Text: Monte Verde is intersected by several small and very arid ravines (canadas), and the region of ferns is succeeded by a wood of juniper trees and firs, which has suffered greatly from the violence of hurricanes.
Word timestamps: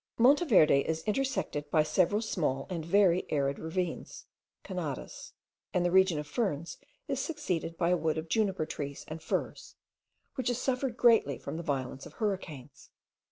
Monte 0.17 0.45
Verde 0.45 0.79
is 0.79 1.03
intersected 1.03 1.69
by 1.69 1.83
several 1.83 2.23
small 2.23 2.65
and 2.71 2.83
very 2.83 3.23
arid 3.31 3.59
ravines 3.59 4.25
(canadas), 4.63 5.33
and 5.75 5.85
the 5.85 5.91
region 5.91 6.17
of 6.17 6.25
ferns 6.25 6.79
is 7.07 7.19
succeeded 7.19 7.77
by 7.77 7.89
a 7.89 7.97
wood 7.97 8.17
of 8.17 8.27
juniper 8.27 8.65
trees 8.65 9.05
and 9.07 9.21
firs, 9.21 9.75
which 10.33 10.47
has 10.47 10.57
suffered 10.59 10.97
greatly 10.97 11.37
from 11.37 11.55
the 11.55 11.61
violence 11.61 12.07
of 12.07 12.13
hurricanes. 12.13 12.89